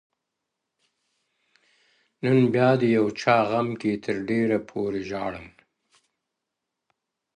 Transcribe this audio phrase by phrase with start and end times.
[2.23, 5.59] •نن بيا د يو چا غم كي تر ډېــره پوري ژاړمه ـ